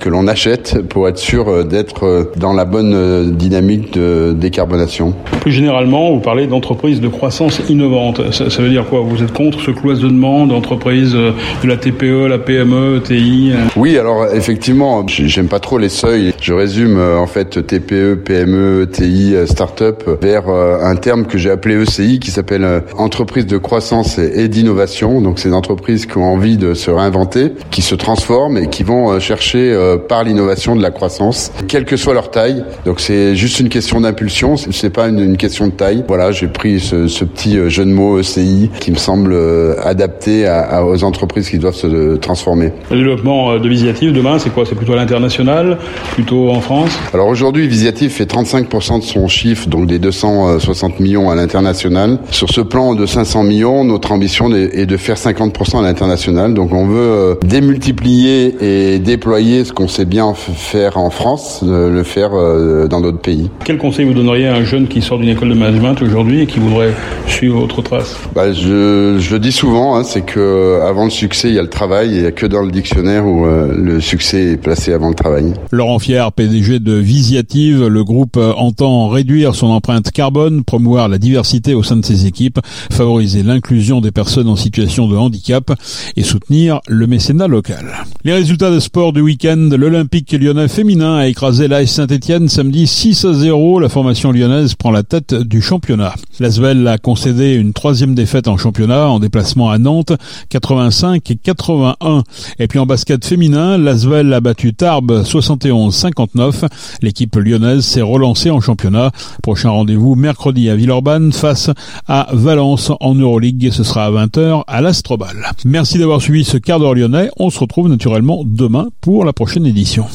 que 0.00 0.08
l'on 0.08 0.26
achète 0.28 0.82
pour 0.88 1.08
être 1.08 1.18
sûr 1.18 1.64
d'être 1.64 2.32
dans 2.36 2.52
la 2.52 2.64
bonne 2.64 3.34
dynamique 3.34 3.92
de 3.92 4.34
décarbonation. 4.36 5.14
Plus 5.40 5.52
généralement, 5.52 6.12
vous 6.12 6.20
parlez 6.20 6.46
d'entreprises 6.46 7.00
de 7.00 7.08
croissance 7.08 7.60
innovante. 7.68 8.32
Ça, 8.32 8.50
ça, 8.50 8.62
veut 8.62 8.68
dire 8.68 8.84
quoi? 8.88 9.00
Vous 9.00 9.22
êtes 9.22 9.32
contre 9.32 9.60
ce 9.60 9.70
cloisonnement 9.70 10.46
d'entreprises 10.46 11.14
de 11.14 11.68
la 11.68 11.76
TPE, 11.76 12.26
la 12.28 12.38
PME, 12.38 13.00
TI 13.02 13.52
Oui, 13.76 13.98
alors 13.98 14.26
effectivement, 14.34 15.04
j'aime 15.06 15.48
pas 15.48 15.60
trop 15.60 15.78
les 15.78 15.88
seuils. 15.88 16.32
Je 16.40 16.52
résume 16.52 16.98
en 16.98 17.26
fait 17.26 17.66
TPE, 17.66 18.16
PME, 18.24 18.88
TI, 18.90 19.34
start-up 19.46 20.04
vers 20.20 20.48
un 20.48 20.96
terme 20.96 21.24
que 21.26 21.38
j'ai 21.38 21.50
appelé 21.50 21.76
ECI 21.76 22.18
qui 22.18 22.30
s'appelle 22.34 22.64
euh, 22.64 22.80
entreprise 22.98 23.46
de 23.46 23.58
croissance 23.58 24.18
et 24.18 24.48
d'innovation. 24.48 25.20
Donc 25.20 25.38
c'est 25.38 25.48
des 25.48 25.54
entreprises 25.54 26.06
qui 26.06 26.18
ont 26.18 26.24
envie 26.24 26.56
de 26.56 26.74
se 26.74 26.90
réinventer, 26.90 27.52
qui 27.70 27.82
se 27.82 27.94
transforment 27.94 28.58
et 28.58 28.68
qui 28.68 28.82
vont 28.82 29.12
euh, 29.12 29.20
chercher 29.20 29.72
euh, 29.72 29.96
par 29.96 30.24
l'innovation 30.24 30.76
de 30.76 30.82
la 30.82 30.90
croissance, 30.90 31.52
quelle 31.68 31.84
que 31.84 31.96
soit 31.96 32.14
leur 32.14 32.30
taille. 32.30 32.64
Donc 32.84 33.00
c'est 33.00 33.36
juste 33.36 33.60
une 33.60 33.68
question 33.68 34.00
d'impulsion, 34.00 34.56
c'est 34.56 34.90
pas 34.90 35.08
une, 35.08 35.36
question 35.36 35.66
de 35.66 35.72
taille. 35.72 36.04
Voilà, 36.06 36.32
j'ai 36.32 36.48
pris 36.48 36.80
ce, 36.80 37.08
ce, 37.08 37.24
petit 37.24 37.58
jeu 37.68 37.84
de 37.84 37.90
mots 37.90 38.20
ECI 38.20 38.70
qui 38.80 38.90
me 38.90 38.96
semble 38.96 39.36
adapté 39.82 40.46
à, 40.46 40.84
aux 40.84 41.02
entreprises 41.02 41.48
qui 41.48 41.58
doivent 41.58 41.74
se 41.74 42.16
transformer. 42.16 42.72
Le 42.90 42.98
développement 42.98 43.58
de 43.58 43.68
Visiative 43.68 44.12
demain, 44.12 44.38
c'est 44.38 44.50
quoi? 44.50 44.64
C'est 44.64 44.74
plutôt 44.74 44.92
à 44.92 44.96
l'international, 44.96 45.78
plutôt 46.12 46.50
en 46.50 46.60
France? 46.60 46.90
Alors 47.12 47.28
aujourd'hui, 47.28 47.66
Visiative 47.66 48.10
fait 48.10 48.30
35% 48.30 49.00
de 49.00 49.04
son 49.04 49.26
chiffre, 49.28 49.68
donc 49.68 49.86
des 49.86 49.98
260 49.98 51.00
millions 51.00 51.30
à 51.30 51.34
l'international. 51.34 52.18
Sur 52.30 52.50
ce 52.50 52.60
plan 52.60 52.94
de 52.94 53.06
500 53.06 53.44
millions, 53.44 53.84
notre 53.84 54.12
ambition 54.12 54.52
est 54.54 54.86
de 54.86 54.96
faire 54.96 55.16
50% 55.16 55.78
à 55.78 55.82
l'international. 55.82 56.54
Donc 56.54 56.72
on 56.72 56.86
veut 56.86 56.96
euh, 56.98 57.34
démultiplier 57.46 58.54
et 58.60 58.98
déployer 58.98 59.64
ce 59.64 59.72
qu'on 59.72 59.88
sait 59.88 60.04
bien 60.04 60.34
faire 60.34 60.96
en 60.96 61.10
France, 61.10 61.62
le 61.66 62.02
faire 62.02 62.30
euh, 62.34 62.88
dans 62.88 63.00
d'autres 63.00 63.20
pays. 63.20 63.50
Quel 63.64 63.78
conseil 63.78 64.04
vous 64.04 64.14
donneriez 64.14 64.48
à 64.48 64.54
un 64.54 64.64
jeune 64.64 64.88
qui 64.88 65.02
sort 65.02 65.18
d'une 65.18 65.28
école 65.28 65.50
de 65.50 65.54
management 65.54 66.00
aujourd'hui 66.02 66.42
et 66.42 66.46
qui 66.46 66.58
voudrait 66.58 66.92
suivre 67.26 67.60
votre 67.60 67.82
trace? 67.82 68.16
Bah, 68.34 68.52
je, 68.52 69.16
je, 69.18 69.32
le 69.32 69.38
dis 69.38 69.52
souvent, 69.52 69.96
hein, 69.96 70.04
c'est 70.04 70.24
que 70.24 70.80
avant 70.82 71.04
le 71.04 71.10
succès, 71.10 71.48
il 71.48 71.54
y 71.54 71.58
a 71.58 71.62
le 71.62 71.68
travail. 71.68 72.10
Il 72.14 72.20
n'y 72.22 72.26
a 72.26 72.32
que 72.32 72.46
dans 72.46 72.62
le 72.62 72.70
dictionnaire 72.70 73.26
où 73.26 73.46
euh, 73.46 73.72
le 73.76 74.00
succès 74.00 74.52
est 74.52 74.56
placé 74.56 74.92
avant 74.92 75.08
le 75.08 75.14
travail. 75.14 75.52
Laurent 75.70 75.98
Fier, 75.98 76.32
PDG 76.32 76.80
de 76.80 76.94
Visiative, 76.94 77.86
le 77.86 78.04
groupe 78.04 78.36
entend 78.36 79.08
réduire 79.08 79.54
son 79.54 79.68
empreinte 79.68 80.10
carbone 80.10 80.64
promouvoir 80.64 81.08
la 81.08 81.18
diversité 81.18 81.74
au 81.74 81.82
sein 81.82 81.96
de 81.96 82.04
ses 82.04 82.13
équipes, 82.14 82.60
favoriser 82.90 83.42
l'inclusion 83.42 84.00
des 84.00 84.10
personnes 84.10 84.48
en 84.48 84.56
situation 84.56 85.08
de 85.08 85.16
handicap 85.16 85.72
et 86.16 86.22
soutenir 86.22 86.80
le 86.88 87.06
mécénat 87.06 87.48
local. 87.48 88.04
Les 88.24 88.32
résultats 88.32 88.70
de 88.70 88.80
sport 88.80 89.12
du 89.12 89.20
week-end, 89.20 89.68
l'Olympique 89.76 90.32
lyonnais 90.32 90.68
féminin 90.68 91.16
a 91.16 91.26
écrasé 91.26 91.68
l'AS 91.68 91.86
Saint-Etienne 91.86 92.48
samedi 92.48 92.86
6 92.86 93.24
à 93.24 93.32
0. 93.34 93.80
La 93.80 93.88
formation 93.88 94.32
lyonnaise 94.32 94.74
prend 94.74 94.90
la 94.90 95.02
tête 95.02 95.34
du 95.34 95.60
championnat. 95.60 96.14
L'Asvel 96.40 96.86
a 96.88 96.98
concédé 96.98 97.54
une 97.54 97.72
troisième 97.72 98.14
défaite 98.14 98.48
en 98.48 98.56
championnat 98.56 99.08
en 99.08 99.18
déplacement 99.18 99.70
à 99.70 99.78
Nantes, 99.78 100.12
85 100.48 101.30
et 101.30 101.36
81. 101.36 102.22
Et 102.58 102.66
puis 102.66 102.78
en 102.78 102.86
basket 102.86 103.24
féminin, 103.24 103.78
l'Asvel 103.78 104.32
a 104.32 104.40
battu 104.40 104.74
Tarbes 104.74 105.22
71-59. 105.22 106.68
L'équipe 107.02 107.36
lyonnaise 107.36 107.84
s'est 107.84 108.02
relancée 108.02 108.50
en 108.50 108.60
championnat. 108.60 109.10
Prochain 109.42 109.70
rendez-vous 109.70 110.14
mercredi 110.14 110.70
à 110.70 110.76
Villeurbanne 110.76 111.32
face 111.32 111.70
à 112.06 112.28
Valence 112.32 112.92
en 113.00 113.14
Euroleague. 113.14 113.70
Ce 113.72 113.84
sera 113.84 114.06
à 114.06 114.10
20h 114.10 114.64
à 114.66 114.80
l'Astrobal. 114.80 115.50
Merci 115.64 115.98
d'avoir 115.98 116.20
suivi 116.20 116.44
ce 116.44 116.56
quart 116.56 116.78
d'heure 116.80 116.94
lyonnais. 116.94 117.30
On 117.38 117.50
se 117.50 117.58
retrouve 117.58 117.88
naturellement 117.88 118.42
demain 118.44 118.88
pour 119.00 119.24
la 119.24 119.32
prochaine 119.32 119.66
édition. 119.66 120.06